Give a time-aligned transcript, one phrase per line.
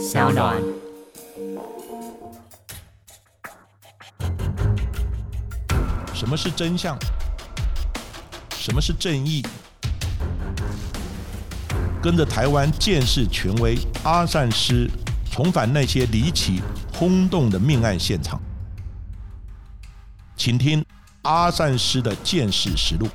[0.00, 0.56] 小暖。
[6.14, 6.98] 什么是真相？
[8.56, 9.44] 什么是正义？
[12.02, 14.88] 跟着台湾建士权威阿善师，
[15.30, 16.62] 重返那些离奇
[16.94, 18.40] 轰动的命案现场，
[20.34, 20.82] 请听
[21.22, 23.06] 阿善师的见识实录。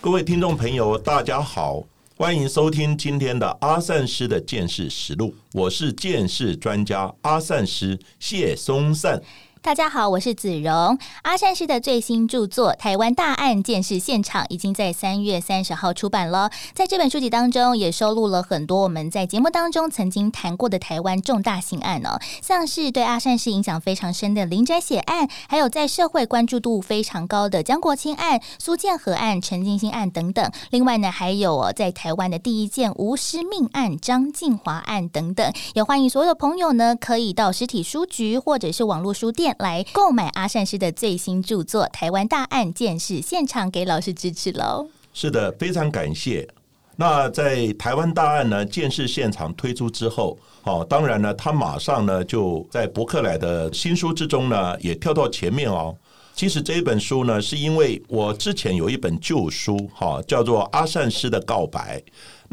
[0.00, 1.84] 各位听众朋友，大家好，
[2.22, 9.20] 欢迎收听今天的阿善师的见识实录，我是见识专家阿善师谢松善。
[9.64, 10.98] 大家好，我是子荣。
[11.22, 16.50] 阿善师的最新著作《台湾大案件事现场》已经在三月三十号出版了。
[16.74, 30.50] 在这本书籍当中，也收录了很多我们在节目当中曾经谈过的台湾重大刑案哦，像是对阿善师影响非常深的林宅血案，还有在社会关注度非常高的江国清案、苏建和案、陈金星案等等。
[30.70, 35.52] 另外呢，还有哦，在台湾的第一件无师命案张静华案等等。
[35.74, 39.51] 也欢迎所有的朋友呢，可以到实体书局或者是网络书店。
[39.58, 44.88] 来购买阿善师的最新著作《台湾大案件事现场》，给老师支持喽。
[45.14, 46.48] 是的，非常感谢。
[46.96, 55.96] 那在台湾大案呢见识现场推出之后，哦，当然呢，他马上呢就在伯克莱的新书之中呢也跳到前面哦。
[56.34, 61.98] 其实这一本书呢，是因为我之前有一本旧书，哈，叫做《阿善师的告白》。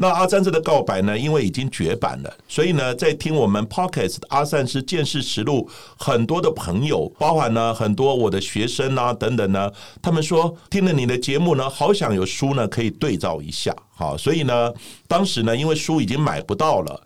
[0.02, 14.72] 那阿善师的告白呢，因为已经绝版了，所以呢，在听我们 p o c k e t 阿善师见识实录，很多的朋友，包含呢很多我的学生啊等等呢，他们说听了你的节目呢，好想有书呢可以对照一下，好，所以呢，
[15.06, 16.98] 当时呢，因为书已经买不到了。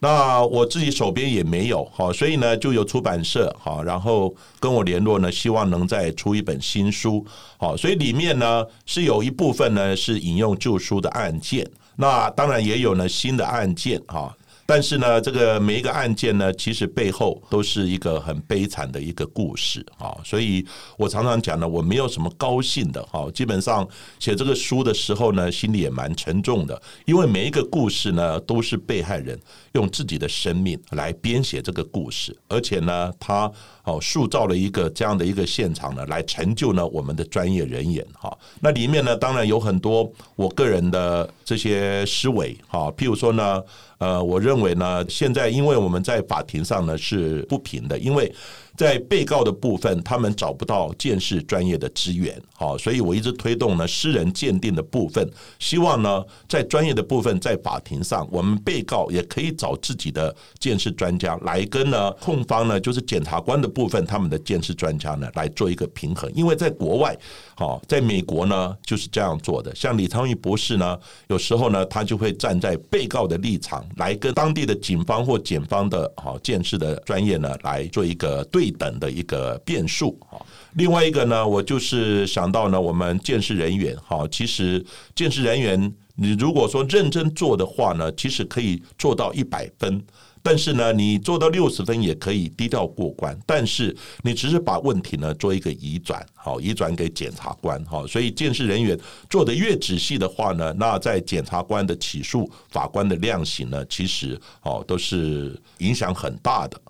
[0.00, 7.24] 那我自己手边也没有好，所以呢，就有出版社好，然后跟我联络呢，希望能再出一本新书
[7.56, 11.64] 好，所以里面呢是有一部分呢是引用旧书的案件，
[11.96, 14.34] 那当然也有呢新的案件哈。
[14.64, 20.16] 但是呢，这个每一个案件呢，其实背后都是一个很悲惨的一个故事啊。
[20.24, 20.64] 所以
[20.96, 23.28] 我常常讲呢，我没有什么高兴的哈。
[23.34, 23.86] 基本上
[24.18, 29.38] 写这个书的时候呢，心里也蛮沉重的，因为每一个故事呢，都是被害人
[29.72, 33.50] 用自己的生命来编写这个故事，而且呢，他
[33.84, 38.36] 哦塑造了一个这样的一个现场呢，来成就呢我们的专业人员哈。
[38.60, 43.62] 那里面呢，当然有很多我个人的这些思维哈，譬如说呢。
[44.02, 48.34] 呃，我认为呢，现在因为我们在法庭上呢是不平的，因为。
[48.76, 55.28] 在被告的部分，他们找不到鉴识专业的资源，好，所以我一直推动呢私人鉴定的部分，
[55.58, 67.14] 希望呢在专业的部分，在法庭上，我们被告也可以找自己的鉴识专家来跟呢控方呢，就是检察官的部分，他们的鉴识专家呢来做一个平衡，因为在国外，
[67.54, 78.61] 好，在美国呢就是这样做的，像李昌钰博士呢，有时候呢他就会站在被告的立场，来跟当地的警方或检方的好鉴识的专业呢来做一个对。
[78.62, 80.38] 对等的一个变数啊，
[80.74, 84.84] 另外一个呢，我就是想到呢，我们建设人员哈，其实
[85.16, 90.00] 建设人员，你如果说认真做的话呢，其实可以做到一百分，
[90.44, 98.96] 但是呢，你做到六十分也可以低调过关，但是你只是把问题呢做一个移转，好移转给检察官哈，所以建设人员
[99.28, 106.80] 做的越仔细的话呢，那在检察官的起诉、法官的量刑呢，其实哦都是影响很大的。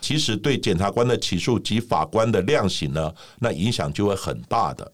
[0.00, 4.90] 其实对检察官的起诉及法官的量刑呢，那影响就会很大的。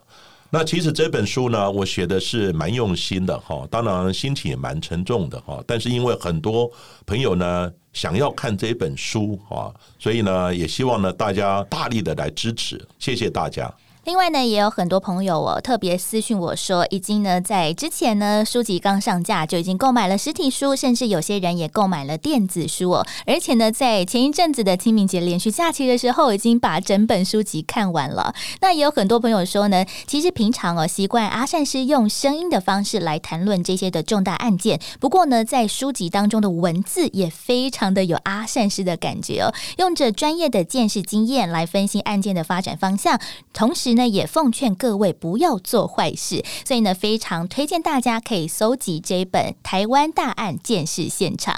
[0.50, 5.62] 那其实这本书呢，我写的是蛮用心的哈，当然心情也蛮沉重的哈。
[5.66, 6.70] 但是因为很多
[7.04, 13.72] 朋友呢想要看这本书哈，所以呢也希望呢大家大力的来支持，谢谢大家。
[14.04, 23.06] 另外呢，也有很多朋友哦，特别私讯我说，已经呢在之前呢书籍刚上架就已经购买了实体书，甚至有些人也购买了电子书哦。
[23.26, 28.34] 而且呢，在前一阵子的清明节连续假期的时候，已经把整本书籍看完了。
[28.60, 43.18] 那也有很多朋友说呢，其实平常哦习惯阿善师用声音的方式来谈论这些的重大案件，不过呢，在书籍当中的文字也非常的有阿善师的感觉哦，用着专业的见识经验来分析案件的发展方向，
[43.54, 43.93] 同时。
[43.94, 51.54] 那也奉劝各位不要做坏事，所以呢，非常推荐大家可以搜集这本《台湾大案见事现场》。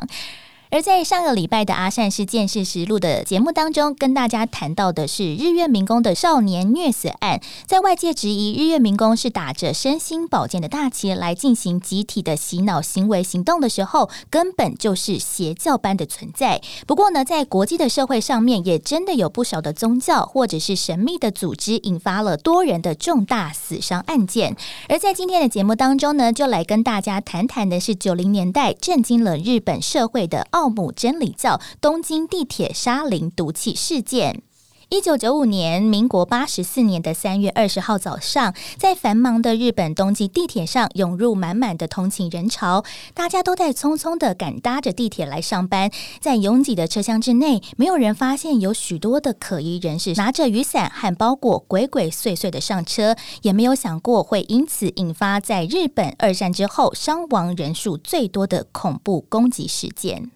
[0.76, 7.40] 而在上个礼拜的阿善是见识实录的节目当中，跟大家谈到的是日月民工的少年虐死案。
[7.64, 16.60] 在外界质疑日月民工是打着身心保健的大旗来进行集体的洗脑行为行动的时候，根本就是邪教般的存在。
[16.86, 24.54] 不过呢，在国际的社会上面，也真的有不少的宗教或者是神秘的组织，引发了多人的重大死伤案件。
[24.90, 30.65] 而在今天的节目当中呢，就来跟大家谈谈的是九零年代震惊了日本社会的奥。
[30.66, 34.42] 奥姆真理教东京地铁沙林毒气事件。
[34.88, 45.90] 一九九五年，民国八十四年的三月二十号早上，在繁忙的日本东京地铁上涌入满满的通勤人潮，大家都在匆匆的赶搭着地铁来上班。
[46.20, 60.30] 在拥挤的车厢之内，没有人发现有许多的可疑人士拿着雨伞和包裹鬼鬼祟祟的上车，也没有想过会因此引发在日本二战之后伤亡人数最多的恐怖攻击事件。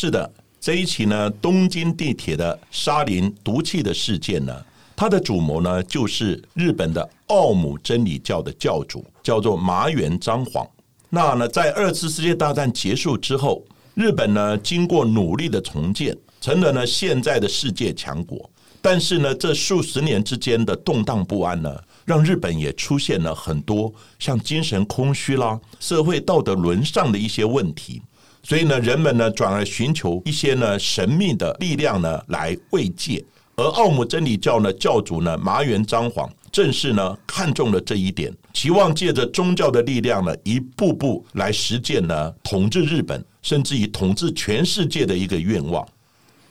[0.00, 0.32] 是的。
[0.60, 4.54] 这一起呢，东京地铁的沙林毒气的事件呢，
[4.94, 10.64] 它的主谋呢就是日本的奥姆真理教的教主，叫做麻原彰晃。
[11.10, 13.64] 那呢，在二次世界大战结束之后，
[13.94, 18.48] 日本呢经过努力的重建，成了呢现在的世界强国。
[18.80, 28.00] 但是呢，这数十年之间的动荡不安呢，让日本也出现了很多像精神空虚啦、社会道德沦丧的一些问题。
[28.48, 33.22] 所以呢，人们呢转而寻求一些呢神秘的力量呢来慰藉，
[33.56, 45.86] 而奥姆真理教呢教主呢麻原彰晃正是呢看中了这一点，期望借着宗教的力量呢一步步来实践呢统治日本，甚至于统治全世界的一个愿望。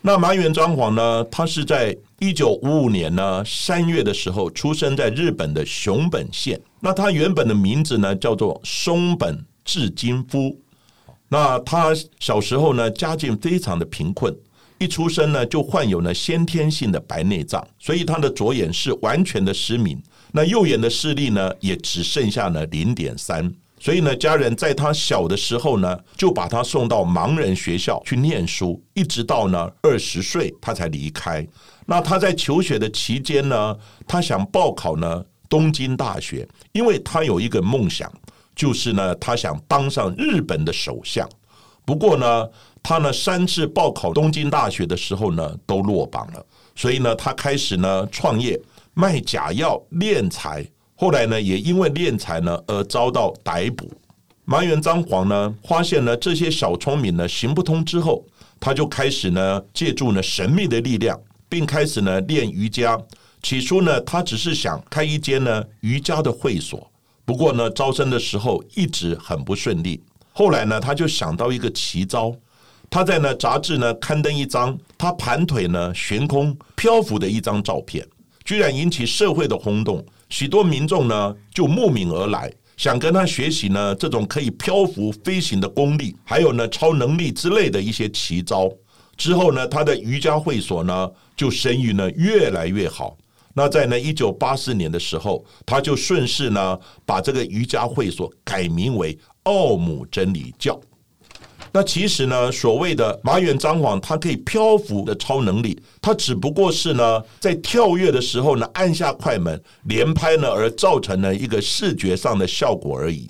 [0.01, 10.55] 那麻原彰晃呢，他是在一九五五年呢三月的时候出生在日本的熊本县，那他原本的名字呢叫做松本智金夫。
[11.29, 14.33] 那他小时候呢，家境非常的贫困，
[14.77, 20.01] 一出生呢就患有呢先天性的白内障，所以他的左眼是完全的失明，
[20.31, 31.45] 那右眼的视力呢也只剩下了零点三，所以呢家人在他小的时候呢就把他送到盲人学校去念书，一直到呢二十岁他才离开。
[31.85, 33.75] 那他在求学的期间呢，
[34.07, 38.09] 他想报考呢东京大学，因为他有一个梦想。
[38.57, 41.29] 就是呢，他想当上日本的首相。
[41.85, 42.45] 不过呢，
[42.83, 46.45] 他呢三次报考东京大学的时候呢，都落榜了。
[46.75, 48.59] 所以呢，他开始呢创业
[48.95, 50.65] 卖假药敛财。
[50.95, 53.89] 后来呢，也因为敛财呢而遭到逮捕。
[54.43, 58.25] 麻原彰晃呢发现呢这些小聪明呢行不通之后，
[58.59, 62.99] 他就开始呢借助呢神秘的力量，并开始呢练瑜伽。
[63.43, 66.89] 起初呢，他只是想开一间呢瑜伽的会所。
[67.27, 70.01] 不过呢，招生的时候一直很不顺利。
[70.31, 72.33] 后来呢，他就想到一个奇招，
[72.89, 78.07] 他在呢杂志呢刊登一张他盘腿呢悬空漂浮的一张照片，
[78.45, 80.01] 居然引起社会的轰动。
[80.29, 88.71] 许多民众呢就慕名而来，想跟他学习呢这种可以漂浮飞行的功力，还有呢超能力之类的一些奇招。
[89.17, 93.17] 之后呢，他的瑜伽会所呢就生意呢越来越好。
[93.57, 96.77] 那在呢一九八四年的时候，他就顺势呢
[97.07, 100.79] 把这个瑜伽会所改名为奥姆真理教。
[101.71, 113.27] 那其实呢，所谓的马远张晃，他可以漂浮的超能力，他只不过是呢在跳跃的时候呢按下快门连拍呢而造成了一个视觉上的效果而已。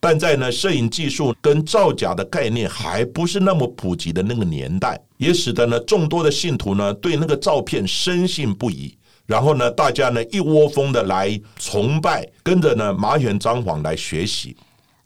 [0.00, 8.96] 但在呢摄影技术跟造假的概念还不是那么普及的那个年代，也使得呢众多的信徒呢对那个照片深信不疑。
[9.28, 14.56] 然后呢，大家呢一窝蜂的来崇拜，跟着呢马远张皇来学习。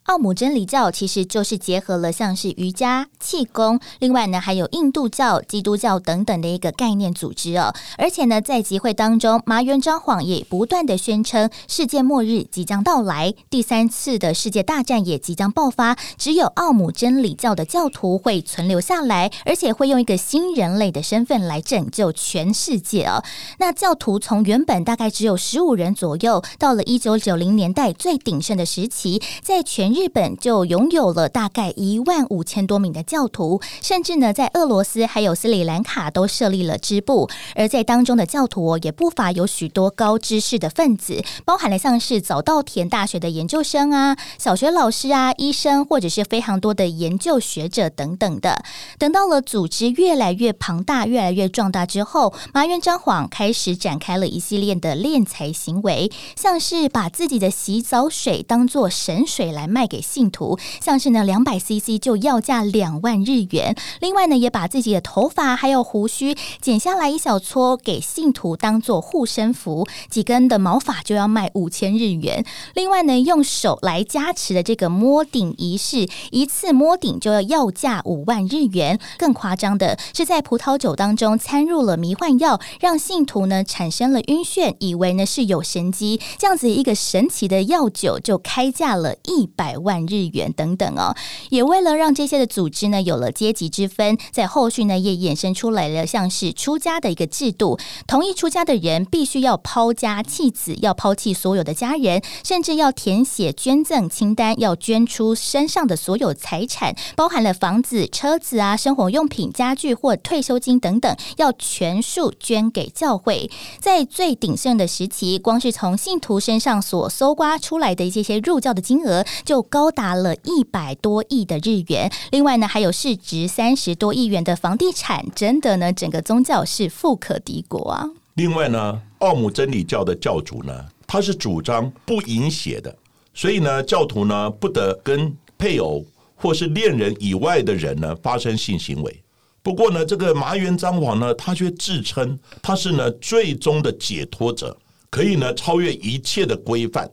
[0.06, 7.72] 奥姆真理教其实就是结合了像是瑜伽、气功，另外呢还有印度教、基督教等等的一个概念组织哦。
[7.96, 23.22] 而且呢，在集会当中，麻原彰晃也不断的宣称世界末日即将到来，第三次的世界大战也即将爆发，只有奥姆真理教的教徒会存留下来，而且会用一个新人类的身份来拯救全世界哦。
[23.58, 37.28] 那教徒从原本大概只有十五人左右，到了一九九零年代最鼎盛的时期，在全日本就拥有了大概一万五千多名的教徒，甚至呢，在俄罗斯还有斯里兰卡都设立了支部。
[37.54, 48.64] 而在当中的教徒也不乏有许多高知识的分子，包含了像是早稻田大学的研究生啊、小学老师啊、医生，或者是非常多的研究学者等等的。
[48.98, 59.81] 等到了组织越来越庞大、越来越壮大之后，麻原彰晃开始展开了一系列的敛财行为，像是把自己的洗澡水当做神水来卖。
[59.82, 63.74] 卖给信徒，像是呢两百 CC 就要价两万日元。
[63.98, 72.44] 另外呢，也把自己的头发还有胡须剪下来一小撮给信徒当做护身符，几根的毛发就要卖五千日元。
[72.74, 79.00] 另外呢，用手来加持的这个摸顶仪式，一次摸顶就要要价五万日元。
[79.18, 86.20] 更夸张的是，在葡萄酒当中掺入了迷幻药，让信徒呢产生了晕眩，以为呢是有神机。
[86.38, 89.71] 这样子一个神奇的药酒就开价了一百。
[89.72, 91.16] 百万日元等等哦。
[91.48, 113.50] 也为了让这些的组织呢有了阶级之分，在后续呢也衍生出来了像是出家的一个制度，同意出家的人必须要抛家弃子，要抛弃所有的家人，甚至要填写捐赠清单，要捐出身上的所有财产，包含了房子、车子啊、生活用品、家具或退休金等等，要全数捐给教会。
[113.80, 122.10] 在最鼎盛的时期，光是从信徒身上所搜刮出来的这些入教的金额，就高达了一百多亿的日元。
[122.30, 128.10] 另外呢，还有市值三十多亿元的房地产，真的呢，整个宗教是富可敌国啊。
[128.34, 132.96] 另外呢，奥姆真理教的教主呢，他是主张不淫血的，
[133.34, 136.04] 所以呢，教徒呢不得跟配偶
[136.34, 139.22] 或是恋人以外的人呢发生性行为。
[139.62, 144.76] 不过呢，这个麻原彰晃呢，他却自称他是呢最终的解脱者，
[145.08, 147.08] 可以呢超越一切的规范。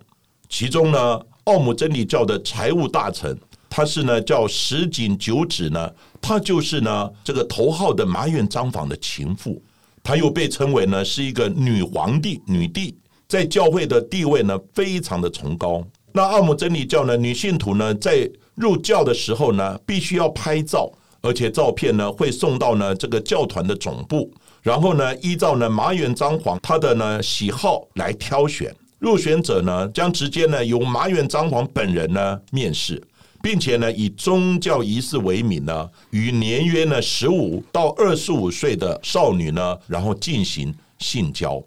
[0.48, 3.38] 其中呢，奥姆真理教的财务大臣，
[3.70, 5.92] 他是呢叫石井九子呢，
[6.22, 9.62] 他就是呢这个头号的麻原彰晃的情妇，
[10.04, 15.84] 他又被称为呢是一个女皇帝、女帝，在教会的地位呢非常的崇高。
[16.12, 20.92] 那奥姆真理教呢，女信徒呢在入教的时候呢，必须要拍照。
[21.22, 24.32] 而且照片呢会送到呢这个教团的总部，
[24.62, 33.02] 然后呢依照呢麻原彰晃他的呢喜好来挑选入选者呢，将直接呢由麻原彰晃本人呢面试，
[33.42, 41.64] 并且呢以宗教仪式为名呢，与年约呢十五到二十五岁的少女呢，然后进行性交。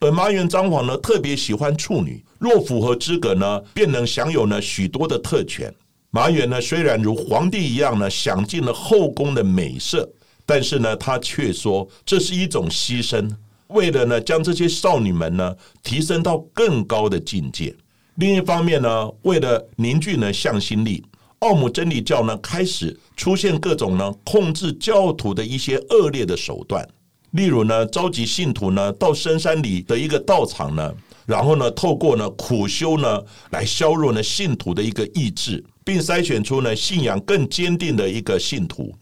[0.00, 5.74] 而麻原彰晃呢特别喜欢处女，若符合资格呢，便能享有呢许多的特权。
[6.10, 10.08] 马远呢，虽然如皇帝一样呢，享尽了后宫的美色，
[10.46, 13.28] 但是呢，他却说这是一种牺牲，
[13.68, 17.74] 为了呢，将这些少女们呢提升到更高的境界。
[18.16, 21.04] 另一方面呢，为了凝聚呢向心力，
[21.40, 26.86] 奥姆真理教呢开始出现各种呢控制教徒的一些恶劣的手段，
[27.32, 30.94] 例如呢，召集信徒呢到深山里的一个道场呢，
[31.26, 35.64] 然后呢，透过呢苦修呢来削弱呢信徒的一个意志。
[35.84, 38.94] 并筛选出呢信仰更坚定的一个信徒，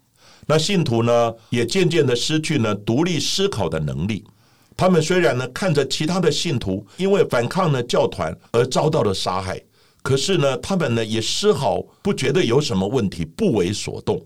[0.46, 4.22] 那信徒呢也渐渐的失去呢独立思考的能力。
[4.76, 9.60] 他们虽然呢看着其他的信徒因为反抗呢教团而遭到了杀害，
[10.02, 14.20] 可是呢他们呢也丝毫不觉得有什么问题，不为所动。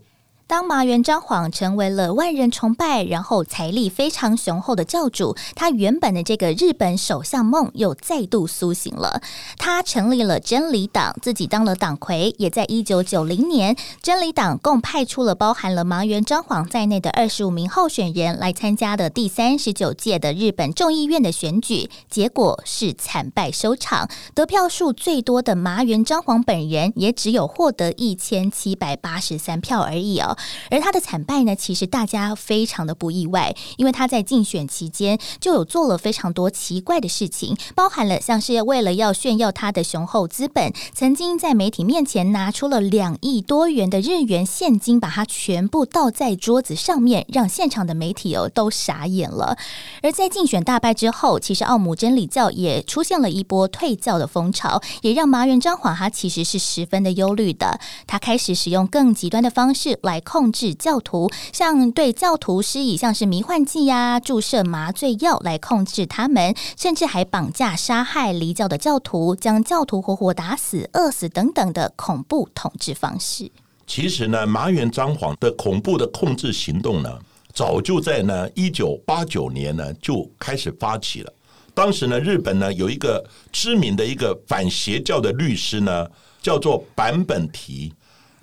[0.50, 9.22] 当麻原彰晃成为了万人崇拜，然后财力非常雄厚的教主，他原本的这个日本首相梦又再度苏醒了。
[9.58, 24.10] 他成立了真理党，自己当了党魁，也在一九九零年，真理党共派出了包含了麻原彰晃在内的二十五名候选人来参加的第三十九届的日本众议院的选举，结果是惨败收场。
[24.34, 30.36] 得票数最多的麻原彰晃本人也只有获得一千七百八十三票而已哦。
[30.70, 49.58] 而他的惨败呢，其实大家非常的不意外，因为他在竞选期间就有做了非常多奇怪的事情，包含了像是为了要炫耀他的雄厚资本，曾经在媒体面前拿出了两亿多元的日元现金，把它全部倒在桌子上面，让现场的媒体哦都傻眼了。
[50.02, 60.20] 而在竞选大败之后，其实奥姆真理教也出现了一波退教的风潮，也让麻原彰晃他其实是十分的忧虑的，他开始使用更极端的方式来。
[60.30, 73.50] 控制教徒，像对教徒施以像是迷幻剂呀、注射麻醉药来控制他们，甚至还绑架、杀害离教的教徒，将教徒活活打死、饿死等等的恐怖统治方式。
[73.88, 77.18] 其实呢，麻原彰晃的恐怖的控制行动呢，
[77.52, 81.32] 早就在呢一九八九年呢就开始发起了。
[81.74, 86.06] 当时呢，日本呢有一个知名的一个反邪教的律师呢，
[86.40, 87.92] 叫做坂本提。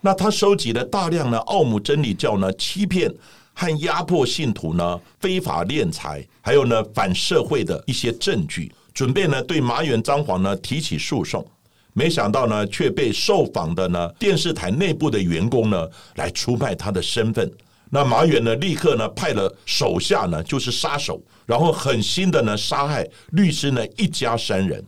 [0.02, 3.12] 那他收集了大量的奥姆真理教呢欺骗
[3.54, 11.46] 和压迫信徒呢非法敛财，还有呢反社会的一些证据，准备呢对马远张皇呢提起诉讼，
[11.94, 17.52] 没想到呢却被受访的呢电视台内部的员工呢来出卖他的身份。
[17.90, 24.86] 那马远呢立刻呢派了手下呢就是杀手，然后狠心的呢杀害律师呢一家三人，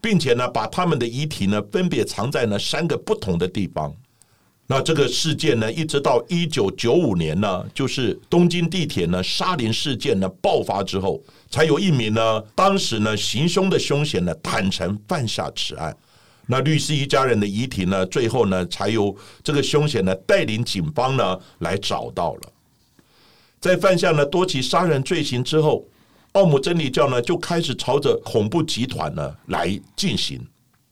[0.00, 3.94] 并且呢把他们的遗体呢分别藏在呢三个不同的地方。
[4.68, 15.96] 那这个事件呢，一直到一九九五年呢，就是东京地铁呢沙林事件呢爆发之后，才有一名呢当时呢行凶的凶嫌呢坦诚犯下此案。
[16.48, 22.52] 那律师一家人的遗体呢，最后呢才由这个凶嫌呢带领警方呢来找到了。
[23.60, 25.84] 在犯下了多起杀人罪行之后，
[26.32, 30.44] 奥姆真理教呢就开始朝着恐怖集团呢来进行。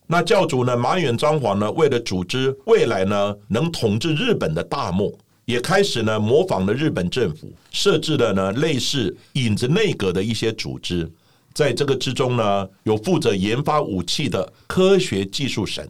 [0.06, 5.10] 那教主呢，马远张皇呢，为了组织未来呢能统治日本的大梦，
[5.46, 11.10] 也开始呢模仿了日本政府设置了呢类似影子内阁的一些组织。
[11.54, 15.86] 在这个之中呢，有负责研发武器的科学技术省，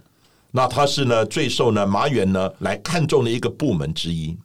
[0.52, 4.36] 那他是呢最受呢马远呢来看重的一个部门之一。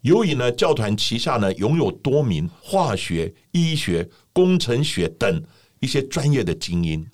[0.00, 5.40] 由于呢教团旗下呢拥有多名化学、医学、工程学等
[5.78, 7.06] 一些专业的精英。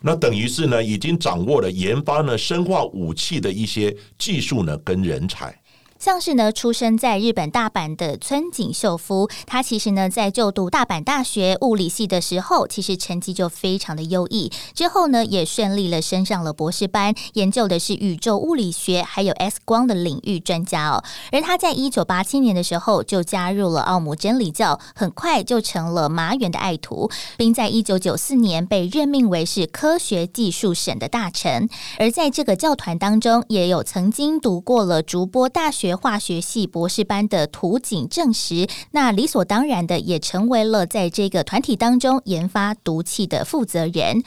[0.00, 5.58] 那等于是呢，已经掌握了研发呢生化武器的一些技术呢跟人才。
[5.98, 14.52] 像是呢，出生在日本大阪的村井秀夫，他其实呢在就读大阪大学物理系的时候，其实成绩就非常的优异。
[14.74, 21.02] 之后呢，也顺利了升上了博士班，研究的是宇宙物理学还有 X 光的领域专家哦。
[21.32, 31.68] 而他在一九八七年的时候就加入了奥姆真理教，很快就成了马原的爱徒，并在一九九四年被任命为是科学技术省的大臣。
[31.98, 35.85] 而在这个教团当中，也有曾经读过了竹波大学。
[35.86, 44.24] 学化学系博士班的图景证实，那理所当然的也成为了在这个团体当中研发毒气的负责人。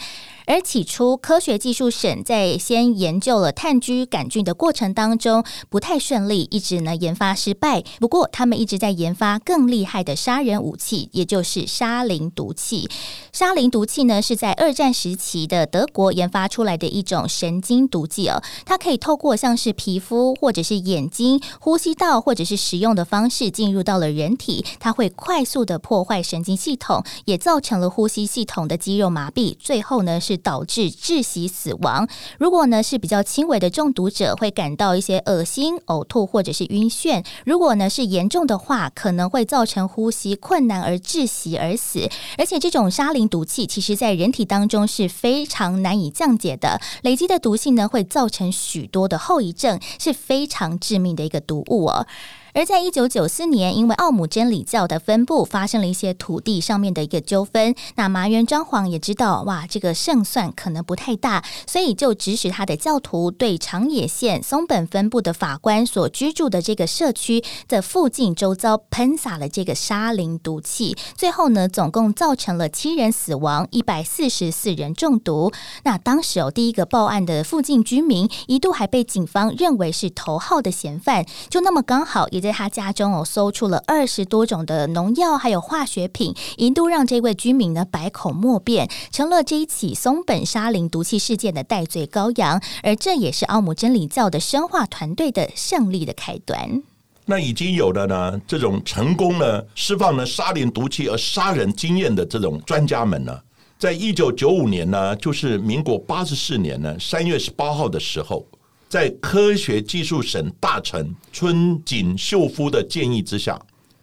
[0.49, 7.83] 而起初，科学技术省在先研究了炭疽杆菌的过程当中不太顺利，一直呢研发失败。
[7.99, 12.89] 不过，他们一直在研发更厉害的杀人武器，也就是沙林毒气。
[13.31, 30.38] 沙林毒气呢是在二战时期的德国研发出来的一种神经毒剂哦，它可以透过像是皮肤或者是眼睛、呼吸道或者是食用的方式进入到了人体，它会快速的破坏神经系统，也造成了呼吸系统的肌肉麻痹，最后呢是。
[30.39, 32.09] 导致窒息死亡。
[32.39, 42.09] 如果呢是比较轻微的中毒者，会感到一些恶心、呕吐或者是晕眩；如果呢是严重的话，可能会造成呼吸困难而窒息而死。
[42.37, 52.07] 而且这种沙林毒气，其实在人体当中是非常难以降解的，累积的毒性呢会造成许多的后遗症，是非常致命的一个毒物哦。
[52.53, 75.51] 而在一九九四年，因为奥姆真理教的分部发生了一些土地上面的一个纠纷，那麻原彰晃也知道，哇，这个胜算可能不太大，所以就指使他的教徒对长野县松本分部的法官所居住的这个社区的附近周遭喷洒了这个沙林毒气，最后呢，总共造成了七人死亡，一百四十四人中毒。
[75.83, 82.27] 那当时哦，第一个报案的附近居民一度还被警方认为是头号的嫌犯，就那么刚好。
[82.39, 92.61] 在他家中哦，搜出了二十多种的农药，还有化学品，一度让这位居民呢百口莫辩，成了这一起松本沙林毒气事件的戴罪羔羊。
[92.83, 96.81] 而这也是奥姆真理教的生化团队的胜利的开端。
[97.25, 103.39] 那已经有了呢，这种成功呢释放了沙林毒气而杀人经验的这种专家们呢，
[103.77, 108.45] 在一九九五年呢，就是民国八十四年呢三月十八号的时候。
[108.89, 113.61] 在科学技术省大臣村井秀夫的建议之下，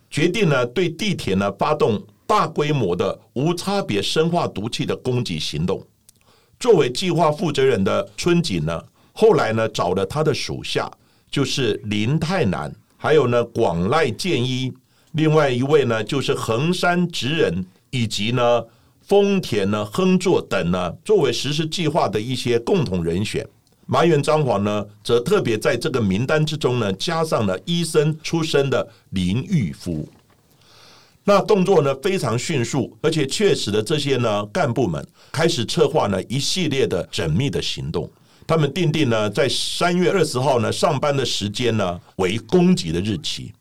[0.08, 5.84] 决定呢对地铁呢发动大规模的无差别生化毒气的攻击行动。
[6.60, 8.80] 作为计划负责人的村井呢，
[9.12, 10.88] 后来呢找了他的属下，
[11.28, 14.72] 就是林泰南，还有呢广濑健一，
[15.12, 18.64] 另外一位呢就是横山直人，以及呢
[19.02, 23.44] 丰田呢亨作等呢，作为实施计划的一些共同人选。
[23.86, 30.08] 麻原彰晃呢，则特别在这个名单之中呢，加上了医生出身的林玉夫。
[31.22, 38.08] 那动作呢非常迅速，而且确实的这些呢干部们开始策划呢一系列的缜密的行动。
[38.46, 43.52] 他们定定呢在三月二十号呢上班的时间呢为攻击的日期，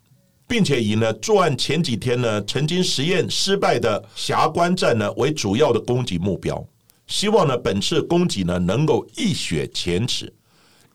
[0.48, 6.64] 并且以呢作案前几天呢曾经实验失败的霞关站呢为主要的攻击目标。
[7.08, 10.32] 希望呢，本次攻击呢能够一雪前耻，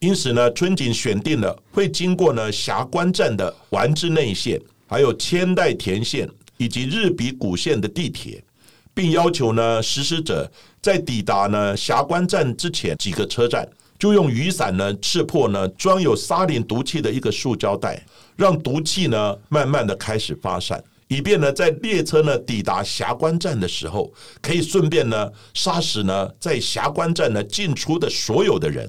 [0.01, 8.43] 因此呢，春景选定了会经过呢霞关站的丸之内线，还有千代田线以及日比谷线的地铁，
[8.93, 10.51] 并要求呢实施者
[10.83, 13.69] 在抵达呢霞关站之前几个车站，
[13.99, 18.05] 就用雨伞呢刺破呢装有沙林毒气的一个塑胶袋，
[18.37, 20.83] 让毒气呢慢慢的开始发散。
[21.11, 28.89] 以便呢，在列车呢抵达霞关站的时候，可以顺便呢杀死呢在霞关站呢进出的所有的人。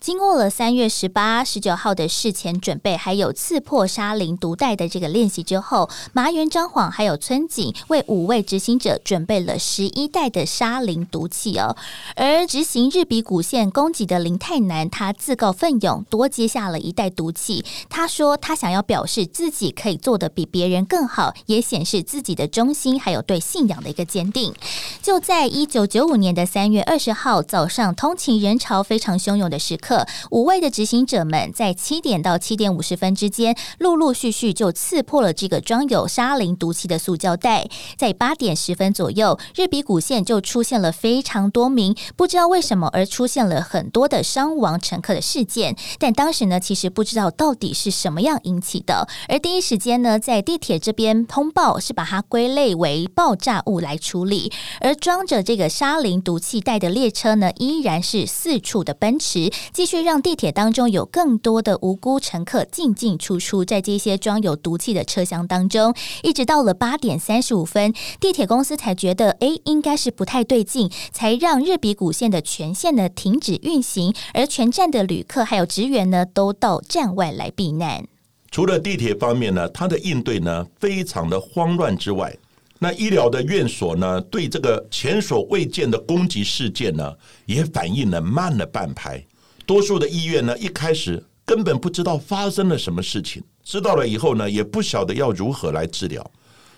[0.00, 11.76] 经过了三月十八、十九号的事前准备，还有刺破沙林毒袋的这个练习之后，麻原彰晃还有村井为五位执行者准备了十一袋的沙林毒气哦。
[12.16, 17.62] 而执行日比谷线攻击的林泰南，他自告奋勇多接下了一袋毒气。
[17.90, 24.54] 他说他想要表示自己可以做的比别人更好，也显示自己的忠心，还有对信仰的一个坚定。
[25.02, 29.89] 就在一九九五年的三月二十号早上，通勤人潮非常汹涌的时刻。
[30.30, 37.68] 五位的执行者们在七点到七点五十分之间，陆陆续续就刺破了这个装有沙林毒气的塑胶袋。
[37.96, 45.76] 在八点十分左右，日比谷线就出现了非常多名不知道为什么而出现了很多的伤亡乘客的事件。
[45.98, 49.08] 但当时呢，其实不知道到底是什么样引起的。
[49.28, 54.52] 而第一时间呢，在地铁这边通报是把它归类为爆炸物来处理。
[54.80, 59.50] 而装着这个沙林毒气袋的列车呢，依然是四处的奔驰。
[59.80, 78.06] 继续让地铁当中有更多的无辜乘客进进出出，在这些装有毒气的车厢当中，一直到了八点三十五分，地铁公司才觉得，哎，应该是不太对劲，才让日比谷线的全线呢停止运行，而全站的旅客还有职员呢，都到站外来避难。
[78.50, 82.36] 除了地铁方面呢，它的应对呢非常的慌乱之外，
[82.78, 87.14] 那医疗的院所呢，对这个前所未见的攻击事件呢，
[87.46, 89.24] 也反应了慢了半拍。
[89.70, 96.28] 多数的医院呢，一开始根本不知道发生了什么事情，知道了以后呢，也不晓得要如何来治疗。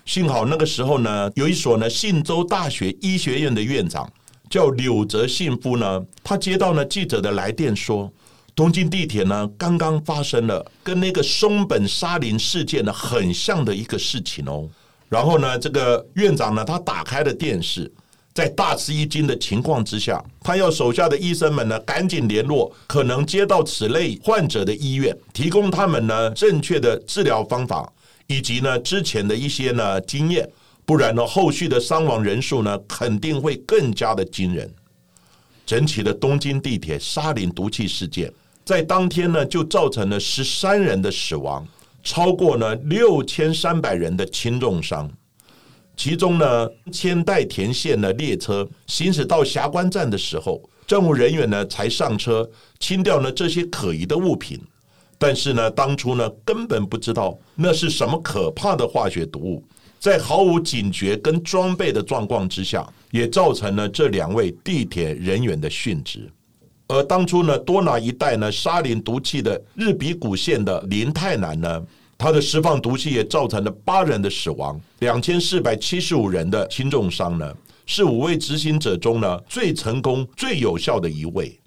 [0.05, 4.07] 幸好那个时候呢，有一所呢信州大学医学院的院长
[4.47, 8.13] 叫柳泽信夫呢，他接到呢记者的来电说，
[8.53, 14.69] 东京地铁呢刚刚发生了跟那个松本沙林事件呢很像的一个事情哦。
[15.09, 17.91] 然后呢，这个院长呢，他打开了电视。
[18.33, 27.87] 在大吃一惊的情况之下，他要手下的医生们呢赶紧联络可能接到此类患者的医院，提供他们呢正确的治疗方法
[28.25, 30.49] 以及呢之前的一些呢经验，
[30.83, 34.67] 不然呢后续的伤亡人数呢肯定会更加的惊人。
[35.65, 38.33] 整起的东京地铁沙林毒气事件，
[38.65, 41.65] 在当天呢就造成了十三人的死亡，
[42.03, 45.07] 超过呢六千三百人的轻重伤。
[45.95, 54.59] 其中呢，千代田线的列车行驶到霞关站的时候，政务人员呢才上车清掉呢这些可疑的物品。
[55.19, 59.63] 但是呢，当初呢根本不知道那是什么可怕的化学毒物，
[59.99, 66.29] 在毫无警觉跟装备的状况之下，也造成了这两位地铁人员的殉职。
[66.87, 71.85] 而当初呢多拿一袋呢沙林毒气的日比谷县的林太南呢。
[72.17, 77.53] 他的释放毒气也造成了八人的死亡，两千四百七十五人的轻重伤呢，
[77.85, 81.59] 是五位执行者中呢最成功、最有效的一位。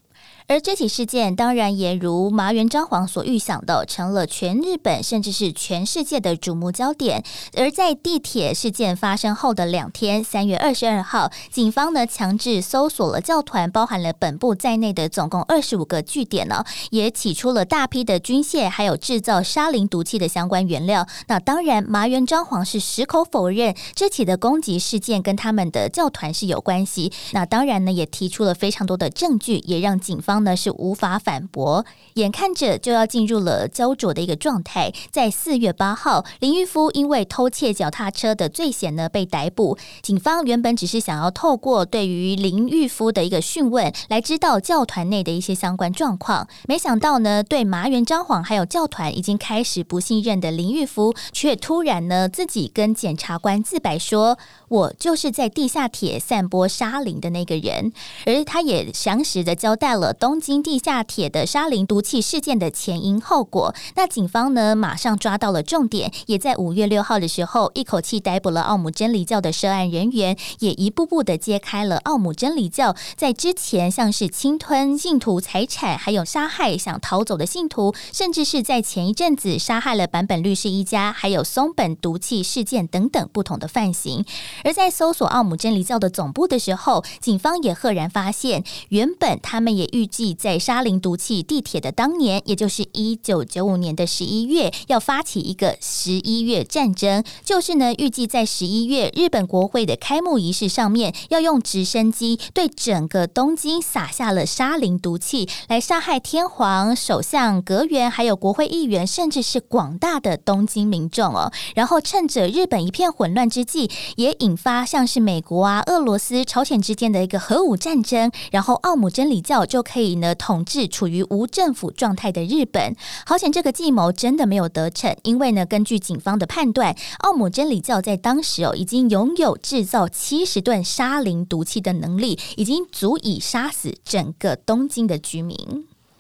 [0.49, 7.25] 而这起事件当然也如麻原彰晃所预想的，成了全日本甚至是全世界的瞩目焦点。
[7.57, 21.05] 而在地铁事件发生后的两天，三月二十二号，警方呢强制搜索了教团包含了本部在内的总共二十五个据点呢，也起出了大批的军械，还有制造沙林毒气的相关原料。
[21.27, 27.11] 那当然，麻原彰晃是矢口否认这起的攻击事件跟他们的教团是有关系。
[27.33, 30.36] 那当然呢，也提出了非常多的证据，也让警方。
[30.45, 34.93] 呢是无法反驳，眼看着就要进入了焦灼的一个状态。
[35.11, 39.77] 在四月八号，林玉夫因为偷窃脚踏车的罪嫌呢被逮捕。
[40.03, 46.49] 警方原本只是想要透过对于林玉夫的一个讯问，来知道教团内的一些相关状况。
[46.67, 57.93] 没想到呢，对麻原张晃还有教团已经开始不信任的林玉夫，却突然呢自己跟检察官自白说：“我就是在地下铁散播沙林的那个人。”
[58.27, 60.13] 而他也详实的交代了。
[60.27, 84.25] 东京地下铁的沙林毒气事件的前因后果，那警方呢马上抓到了重点，也在五月六号的时候一口气逮捕了奥姆真理教的涉案人员，也一步步的揭开了奥姆真理教在之前像是侵吞信徒财产，还有杀害想逃走的信徒，甚至是在前一阵子杀害了坂本律师一家，还有松本毒气事件等等不同的犯行。
[84.65, 90.11] 而在搜索奥姆真理教的总部的时候，警方也赫然发现，原本他们也预。
[90.17, 111.53] 即在沙林毒气地铁的当年，也就是一九九五年的十一月，要发起一个十一月战争，就是呢，预计在十一月日本国会的开幕仪式上面，要用直升机对整个东京撒下了沙林毒气，来杀害天皇、首相、阁员，还有国会议员，甚至是广大的东京民众哦。
[111.75, 120.06] 然后趁着日本一片混乱之际，也引发像是美国啊、俄罗斯、朝鲜之间的一个核武战争，然后奥姆真理教就可以。
[120.07, 122.95] 以呢统治处于无政府状态的日本。
[123.27, 135.57] 好险，这个计谋真的没有得逞，因为呢，根据警方的判断，奥姆真理教在当时哦已经拥有制造七十吨沙林毒气的能力，已经足以杀死整个东京的居民。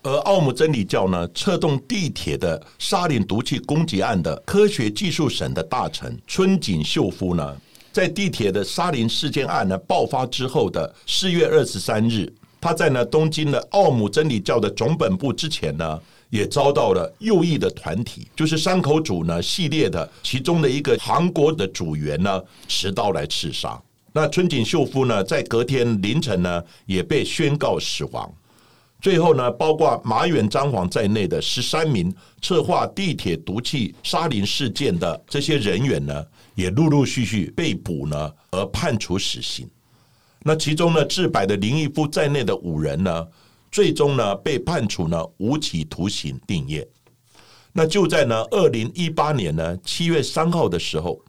[0.03, 7.57] 而奥姆真理教呢，策动地铁的沙林毒气攻击案的科学技术省的大臣春井秀夫呢，
[7.92, 23.81] 在地铁的沙林事件案呢爆发之后的四月二十三日，他在呢东京的奥姆真理教的总本部之前呢，也遭到了右翼的团体，就是山口组呢系列的其中的一个韩国的组员呢持刀来刺杀。
[24.12, 28.33] 那春井秀夫呢，在隔天凌晨呢也被宣告死亡。
[28.99, 39.69] 最后呢，包括马远张晃在内的十三名策划地铁毒气沙林事件的这些人员呢，也陆陆续续被捕呢，而判处死刑。
[40.48, 43.26] 那其中呢，治白的林毅夫在内的五人呢，
[43.68, 46.87] 最终呢被判处呢无期徒刑定谳。
[47.72, 51.20] 那就在呢二零一八年呢七月三号的时候，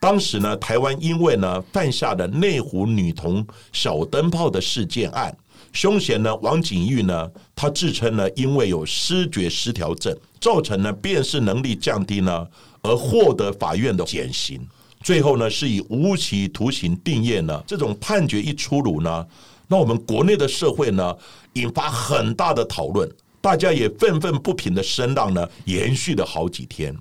[0.00, 5.36] 当时呢台湾因为呢犯下的内湖女童小灯泡的事件案。
[5.72, 12.46] 凶嫌呢，王景玉呢，他自称呢，因为有失觉失调症，造成呢辨识能力降低呢，
[12.82, 14.64] 而获得法院的减刑，
[15.02, 17.62] 最后呢是以无期徒刑定谳呢。
[17.66, 19.26] 这种判决一出炉呢，
[19.68, 21.16] 那我们国内的社会呢，
[21.54, 23.10] 引发很大的讨论，
[23.40, 26.96] 大家也愤愤不平的声浪呢，延续了好几天。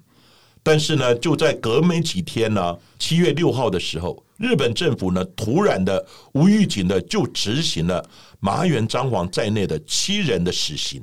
[0.63, 8.07] 但是呢，就在隔没几天呢，七月六号的时候，日本政府呢，突然的无预警的就执行了
[8.39, 11.01] 麻原彰晃在内的七人的死刑，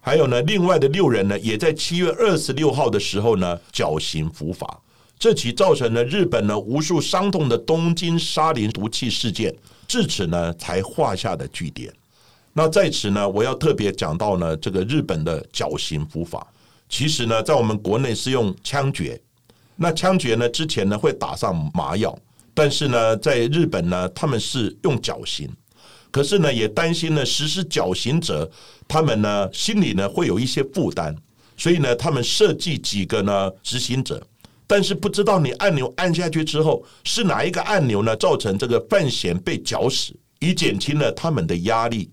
[0.00, 4.80] 还有呢，另外的六人呢，也在七月二十六号的时候呢，绞刑伏法。
[5.18, 9.54] 这起造成了日本呢无数伤痛的东京沙林毒气事件，
[9.88, 11.92] 至此呢才画下的句点。
[12.52, 16.46] 那在此呢，我要特别讲到呢，这个日本的绞刑伏法。
[16.88, 19.20] 其实呢，在我们国内是用枪决，
[19.74, 22.16] 那枪决呢之前呢会打上麻药，
[22.54, 25.50] 但是呢，在日本呢他们是用绞刑，
[26.10, 28.50] 可是呢也担心呢实施绞刑者
[28.86, 31.14] 他们呢心里呢会有一些负担，
[31.56, 34.24] 所以呢他们设计几个呢执行者，
[34.66, 42.10] 但是不知道你按钮按下去之后是哪一个按钮呢造成这个范闲被绞死，以减轻了他们的压力。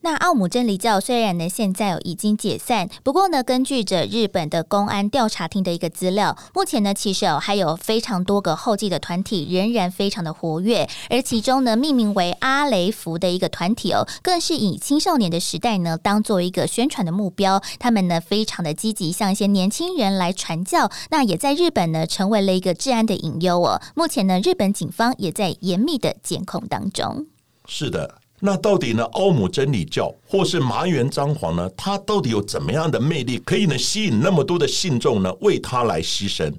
[0.00, 23.82] 那奥姆真理教虽然呢现在已经解散，不过呢，根据着日本的公安调查厅的一个资料，目前呢其实哦还有非常多个后继的团体仍然非常的活跃，而其中呢命名为阿雷福的一个团体哦，更是以青少年的时代呢当做一个宣传的目标，他们呢非常的积极，向一些年轻人来传教，那也在日本呢成为了一个治安的隐忧哦。
[23.96, 27.26] 目前呢，日本警方也在严密的监控当中。
[27.66, 28.20] 是的。
[28.40, 29.02] 那到底呢？
[29.14, 31.68] 奥姆真理教或是麻原彰晃呢？
[31.76, 36.52] 他到底有怎么样的魅力，可以呢吸引那么多的信众呢为他来牺牲？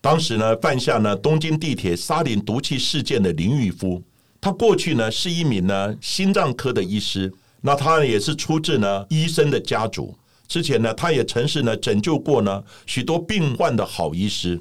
[0.00, 4.00] 当时呢犯下呢东京地铁沙林毒气事件的林玉夫，
[4.40, 10.14] 他过去呢是一名呢心脏科的医师，那他也是出自呢医生的家族。
[10.46, 14.60] 之前呢他也曾是呢拯救过呢许多病患的好医师，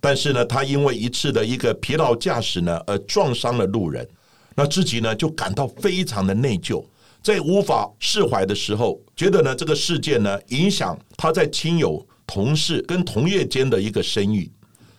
[0.00, 4.06] 但是呢他因为一次的一个疲劳驾驶呢而撞伤了路人。
[4.56, 6.82] 那自己呢就感到非常的内疚，
[7.22, 14.50] 在无法释怀的时候，觉得呢这个事件呢影响他在亲友、同事跟同业间的一个声誉，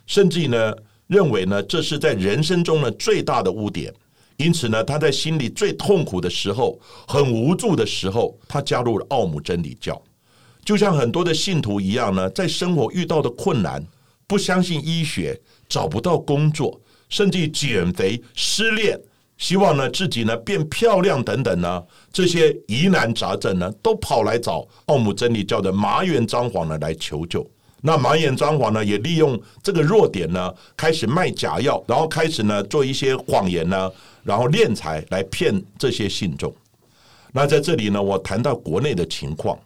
[0.06, 0.74] 甚至呢
[1.08, 3.92] 认为呢这是在人生中呢最大的污点，
[4.38, 10.00] 因此呢他在心里最痛苦的时候、很无助的时候，他加入了奥姆真理教，
[10.64, 13.84] 就像很多的信徒一样呢，在生活遇到的困难，
[14.28, 19.00] 不相信医学，找不到工作，甚至减肥、失恋。
[19.38, 27.48] 希望呢自己呢变漂亮等等呢这些疑难杂症呢都跑来找奥姆真理教的麻原彰晃呢来求救。
[27.82, 33.92] 那麻原彰晃呢也利用这个弱点呢开始卖假药，然后开始呢做一些谎言呢，
[34.24, 36.54] 然后敛财来骗这些信众。
[37.32, 39.58] 那在这里呢，我谈到国内的情况，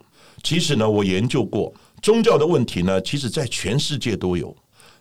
[0.42, 4.54] 其实呢我研究过宗教的问题呢，其实在全世界都有。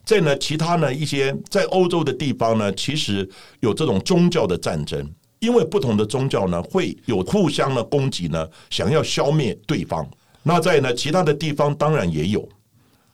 [0.03, 3.27] 在呢，其他呢一些在欧洲的地方呢，其实
[3.59, 5.09] 有这种宗教的战争，
[5.39, 10.07] 因为不同的宗教呢会有互相的攻击呢，想要消灭对方。
[10.43, 12.47] 那在呢其他的地方当然也有，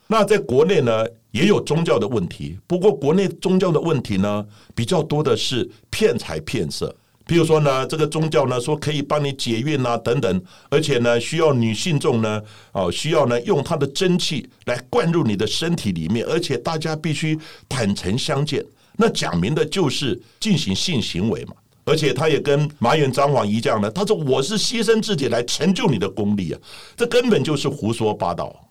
[0.06, 6.94] 那在国内呢也有宗教的问题，不过国内宗教的问题呢比较多的是骗财骗色。
[7.28, 17.38] 比如说呢，这个宗教呢说可以帮你解孕啊等等，而且呢需要女性众呢哦需要呢用她的真气来灌入你的身体里面，而且大家必须
[17.68, 18.64] 坦诚相见。
[18.96, 21.52] 那讲明的就是进行性行为嘛，
[21.84, 26.58] 而且他也跟马远、张晃一样呢，他说我是牺牲自己来成就你的功力啊，
[26.96, 28.67] 这根本就是胡说八道。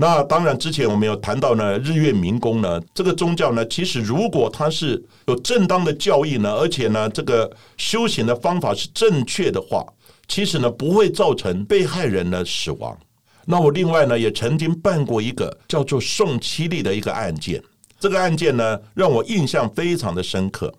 [0.00, 9.84] 那当然，之前我们有谈到呢，日月明宫呢，这个宗教呢，其实如果它是有正当的教义呢，而且呢，这个修行的方法是正确的话，
[10.28, 12.96] 其实呢，不会造成被害人的死亡。
[13.44, 17.60] 那我另外呢，也曾经办过一个叫做宋七力的一个案件，
[17.98, 20.72] 这个案件呢，让我印象非常的深刻。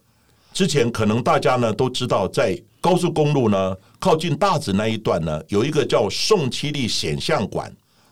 [0.53, 7.69] 之前可能大家呢都知道，在高速公路呢靠近大直那一段呢，有一个叫宋七力显像馆。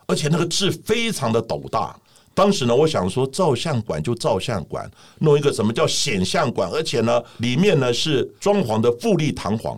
[0.08, 1.94] 而且那个字非常的斗大，
[2.34, 4.90] 当时呢，我想说照相馆就照相馆，
[5.20, 9.78] 弄一个什么叫显像馆，而且呢，里面呢是装潢的富丽堂皇。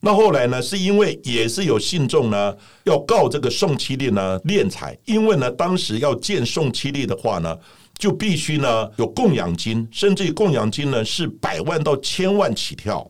[0.00, 7.56] 那后来呢，是因为也是有信众呢要告这个宋七力呢敛财，因为呢当时要见宋七力的话呢，
[7.96, 13.08] 就必须呢有供养金，甚至于供养金呢是百万到千万起跳。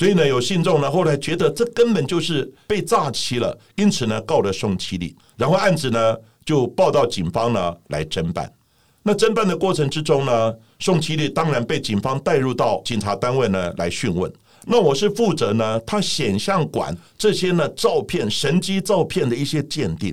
[0.00, 8.50] 所以呢，有信众呢后来觉得这根本就是被诈欺了，因此呢告了宋七力，然后案子呢就报到警方呢来侦办。
[9.02, 14.32] 那侦办的过程之中呢，宋七力当然被警方带入到警察单位呢来讯问。
[14.64, 20.10] 那我是负责呢他显像馆这些呢照片、神机照片的一些鉴定，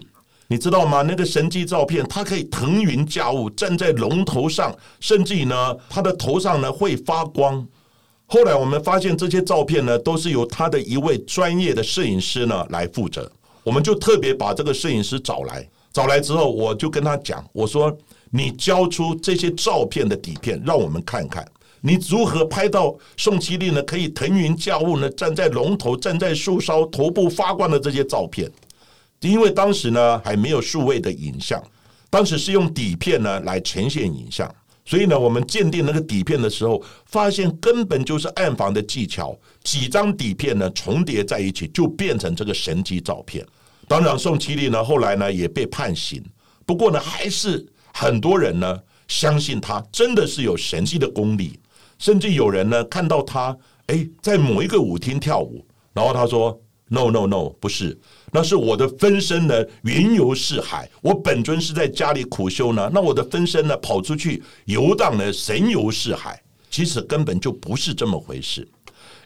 [0.49, 1.01] 你知道吗？
[1.01, 7.65] 那个神机照片，它可以腾云驾雾，站在龙头上，甚至于呢，他的头上呢会发光。
[8.29, 13.31] 后来我们发现这些照片呢，都是由他的一位专业的摄影师呢来负责。
[13.63, 17.95] 我们就特别把这个摄影师找来，找来之后，我就跟他讲，我说
[18.29, 23.81] ：“你交出这些照片的底片，让我们看看，你如何拍到宋其力呢？
[23.83, 28.51] 可以腾云驾雾呢，站在龙头，站在树梢，头部发光的这些照片。
[29.21, 31.63] 因为当时呢还没有数位的影像，
[32.09, 34.53] 当时是用底片呢来呈现影像。”
[34.87, 43.45] 所以呢，我们鉴定那个底片的时候，发现根本就是暗房的技巧，几张底片呢重叠在一起，就变成这个神机照片。
[43.85, 46.23] 当然，宋其力呢后来呢也被判刑，
[46.65, 51.59] 不过呢，还是很多人呢相信他真的是有神迹的功力，
[51.99, 56.57] 甚至有人呢看到他哎在某一个舞厅跳舞，然后他说。
[56.89, 57.99] No no no，不是，
[58.37, 60.87] 那是我的分身呢，云游四海。
[61.01, 66.39] 我本尊是在家里苦修呢，那我的分身呢，跑出去游荡呢，神游四海。
[66.69, 68.67] 其实根本就不是这么回事。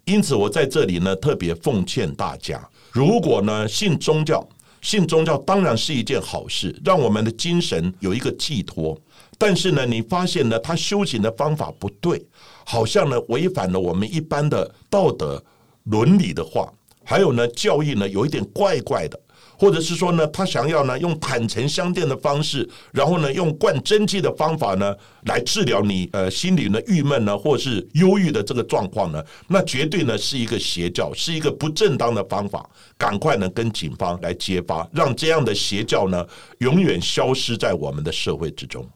[0.06, 4.48] 因此，我在这里呢，特别奉劝大家，如果呢信宗教，
[4.82, 8.98] 信宗教当然是一件好事，让我们的精神有一个寄托。
[9.38, 12.26] 但是呢，你发现呢，他修行的方法不对，
[12.64, 15.44] 好像呢违反了我们一般的道德
[15.84, 16.72] 伦理的话。
[17.12, 19.20] 还有呢，教义呢有一点怪怪的，
[19.60, 24.96] 或者是说呢，他想要呢用坦诚相见的方式，然后呢用灌真气的方法呢
[25.26, 32.66] 来治疗你呃心里呢郁闷呢或是忧郁的这个状况呢，那绝对呢是一个邪教，是一个不正当的方法，
[32.98, 36.26] 赶快呢跟警方来揭发，让这样的邪教呢
[36.60, 38.88] 永远消失在我们的社会之中。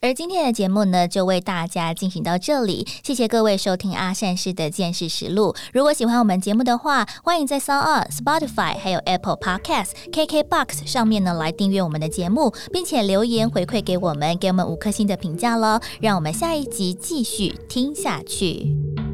[0.00, 2.86] 而今天的节目呢，就为大家进行到这里。
[3.02, 5.56] 谢谢各位收听阿善师的见识实录。
[5.72, 15.80] 如果喜欢我们节目的话，欢迎在 s o u n Spotify 还有 Apple Podcast、KKBox 上面呢来订阅我们的节目，并且留言回馈给我们，给我们五颗星的评价喽。
[16.00, 19.07] 让我们下一集继续听下去。